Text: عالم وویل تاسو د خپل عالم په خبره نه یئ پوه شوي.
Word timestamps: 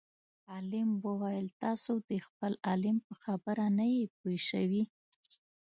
عالم 0.51 0.89
وویل 1.05 1.47
تاسو 1.63 1.91
د 2.09 2.11
خپل 2.25 2.53
عالم 2.67 2.97
په 3.07 3.13
خبره 3.23 3.65
نه 3.77 3.85
یئ 3.93 4.03
پوه 4.17 4.35
شوي. 4.49 4.83